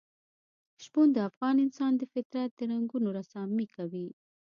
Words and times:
شپون 0.83 1.07
د 1.13 1.17
افغان 1.29 1.55
انسان 1.65 1.91
د 1.97 2.03
فطرت 2.13 2.49
د 2.55 2.59
رنګونو 2.71 3.07
رسامي 3.19 3.67
کوي. 3.75 4.07